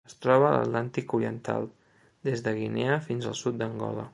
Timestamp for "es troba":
0.09-0.45